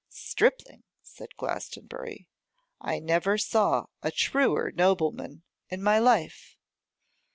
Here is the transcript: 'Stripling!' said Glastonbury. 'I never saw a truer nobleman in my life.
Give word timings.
'Stripling!' 0.09 0.81
said 1.03 1.37
Glastonbury. 1.37 2.27
'I 2.79 2.97
never 3.01 3.37
saw 3.37 3.85
a 4.01 4.09
truer 4.09 4.71
nobleman 4.75 5.43
in 5.69 5.83
my 5.83 5.99
life. 5.99 6.57